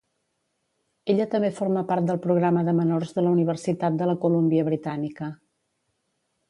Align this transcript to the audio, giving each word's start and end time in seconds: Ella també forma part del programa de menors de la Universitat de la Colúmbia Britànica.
Ella 1.13 1.27
també 1.33 1.51
forma 1.59 1.83
part 1.91 2.09
del 2.09 2.19
programa 2.25 2.65
de 2.71 2.75
menors 2.81 3.15
de 3.19 3.27
la 3.27 3.35
Universitat 3.37 4.01
de 4.01 4.13
la 4.13 4.19
Colúmbia 4.25 4.69
Britànica. 4.71 5.31